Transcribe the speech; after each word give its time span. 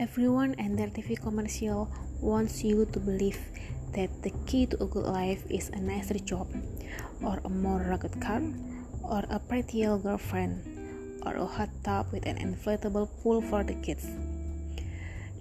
Everyone 0.00 0.56
and 0.56 0.80
their 0.80 0.88
TV 0.88 1.12
commercial 1.12 1.84
wants 2.24 2.64
you 2.64 2.88
to 2.88 2.98
believe 2.98 3.36
that 3.92 4.08
the 4.24 4.32
key 4.48 4.64
to 4.64 4.82
a 4.82 4.86
good 4.88 5.04
life 5.04 5.44
is 5.52 5.68
a 5.68 5.76
nicer 5.76 6.16
job, 6.16 6.48
or 7.20 7.36
a 7.44 7.50
more 7.52 7.84
rugged 7.84 8.16
car, 8.16 8.40
or 9.04 9.28
a 9.28 9.36
prettier 9.36 10.00
girlfriend, 10.00 10.64
or 11.28 11.36
a 11.36 11.44
hot 11.44 11.68
tub 11.84 12.08
with 12.16 12.24
an 12.24 12.40
inflatable 12.40 13.12
pool 13.20 13.44
for 13.44 13.60
the 13.62 13.76
kids. 13.84 14.08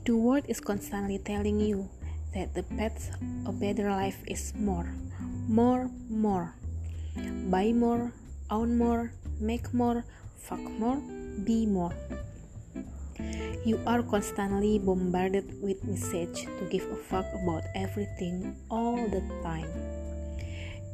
The 0.04 0.18
world 0.20 0.44
is 0.52 0.60
constantly 0.60 1.24
telling 1.24 1.64
you 1.64 1.88
that 2.36 2.52
the 2.52 2.64
path 2.76 3.16
a 3.48 3.56
better 3.56 3.88
life 3.88 4.20
is 4.28 4.52
more, 4.60 4.92
more, 5.48 5.90
more. 6.12 6.54
Buy 7.48 7.72
more, 7.72 8.12
own 8.52 8.78
more, 8.78 9.14
make 9.40 9.74
more, 9.74 10.04
fuck 10.36 10.60
more, 10.60 11.00
be 11.48 11.64
more. 11.66 11.96
You 13.66 13.80
are 13.86 14.02
constantly 14.02 14.80
bombarded 14.80 15.62
with 15.62 15.84
message 15.84 16.48
to 16.48 16.64
give 16.72 16.88
a 16.92 16.96
fuck 16.96 17.28
about 17.36 17.64
everything 17.76 18.56
all 18.72 18.96
the 19.08 19.20
time. 19.44 19.68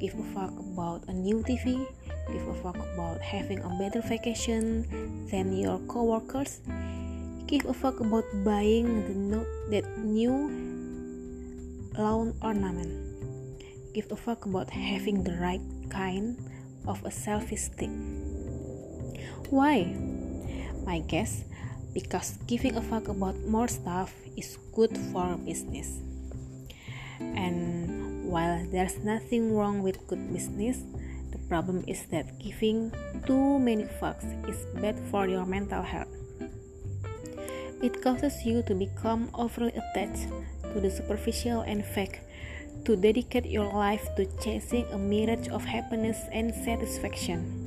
Give 0.02 0.18
a 0.18 0.26
fuck 0.34 0.52
about 0.60 1.08
a 1.08 1.14
new 1.14 1.40
TV, 1.46 1.88
give 2.28 2.48
a 2.48 2.56
fuck 2.60 2.76
about 2.76 3.22
having 3.22 3.64
a 3.64 3.70
better 3.80 4.02
vacation 4.02 4.84
than 5.32 5.56
your 5.56 5.80
coworkers. 5.88 6.60
Give 7.48 7.64
a 7.70 7.74
fuck 7.74 8.02
about 8.02 8.26
buying 8.44 9.08
the 9.08 9.46
that 9.70 9.86
new 10.02 10.50
lawn 11.96 12.34
ornament. 12.42 12.92
Give 13.94 14.12
a 14.12 14.18
fuck 14.18 14.46
about 14.46 14.70
having 14.74 15.24
the 15.24 15.38
right 15.40 15.64
kind 15.88 16.36
of 16.88 17.00
a 17.06 17.14
selfie 17.14 17.58
stick. 17.58 17.94
Why? 19.50 19.96
My 20.84 21.00
guess 21.08 21.46
because 21.96 22.38
giving 22.46 22.76
a 22.76 22.84
fuck 22.84 23.08
about 23.08 23.40
more 23.48 23.72
stuff 23.72 24.14
is 24.36 24.60
good 24.76 24.92
for 25.16 25.40
business. 25.48 26.04
And 27.20 28.28
while 28.28 28.60
there's 28.70 29.00
nothing 29.00 29.56
wrong 29.56 29.82
with 29.82 30.06
good 30.06 30.28
business, 30.32 30.84
the 31.32 31.40
problem 31.48 31.86
is 31.88 32.04
that 32.12 32.38
giving 32.38 32.92
too 33.26 33.58
many 33.58 33.88
fucks 33.88 34.28
is 34.52 34.60
bad 34.76 35.00
for 35.10 35.26
your 35.28 35.46
mental 35.48 35.82
health. 35.82 36.12
It 37.82 38.04
causes 38.04 38.44
you 38.44 38.62
to 38.64 38.76
become 38.76 39.32
overly 39.34 39.72
attached 39.72 40.28
to 40.74 40.82
the 40.82 40.92
superficial 40.92 41.62
and 41.62 41.86
fake, 41.86 42.20
to 42.84 42.96
dedicate 42.96 43.46
your 43.46 43.72
life 43.72 44.04
to 44.18 44.26
chasing 44.44 44.86
a 44.92 44.98
mirage 44.98 45.48
of 45.48 45.64
happiness 45.64 46.20
and 46.34 46.54
satisfaction. 46.54 47.65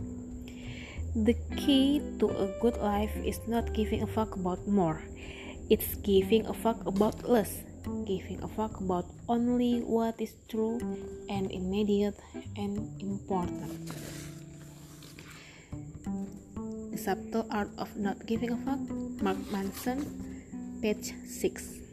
The 1.16 1.34
key 1.56 2.02
to 2.20 2.28
a 2.28 2.52
good 2.60 2.76
life 2.76 3.16
is 3.24 3.40
not 3.48 3.72
giving 3.72 4.02
a 4.02 4.06
fuck 4.06 4.36
about 4.36 4.68
more. 4.68 5.00
It's 5.70 5.96
giving 6.04 6.44
a 6.46 6.52
fuck 6.52 6.84
about 6.84 7.28
less. 7.28 7.64
Giving 8.04 8.42
a 8.42 8.48
fuck 8.48 8.80
about 8.80 9.06
only 9.28 9.80
what 9.80 10.20
is 10.20 10.36
true 10.48 10.76
and 11.28 11.50
immediate 11.50 12.20
and 12.56 12.92
important. 13.00 13.88
The 16.92 16.98
Subtle 16.98 17.46
Art 17.50 17.72
of 17.78 17.96
Not 17.96 18.26
Giving 18.26 18.52
a 18.52 18.58
Fuck, 18.60 18.80
Mark 19.24 19.40
Manson, 19.50 20.04
page 20.82 21.14
6. 21.24 21.87